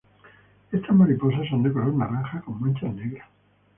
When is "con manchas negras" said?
2.41-3.29